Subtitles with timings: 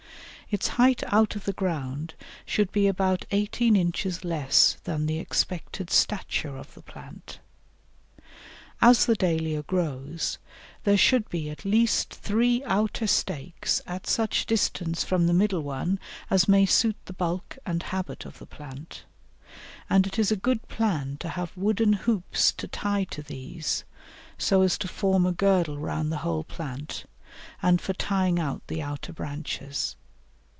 [0.53, 2.13] Its height out of the ground
[2.45, 7.39] should be about eighteen inches less than the expected stature of the plant.
[8.81, 10.39] As the Dahlia grows,
[10.83, 15.97] there should be at least three outer stakes at such distance from the middle one
[16.29, 19.05] as may suit the bulk and habit of the plant;
[19.89, 23.85] and it is a good plan to have wooden hoops to tie to these,
[24.37, 27.05] so as to form a girdle round the whole plant,
[27.61, 29.95] and for tying out the outer branches.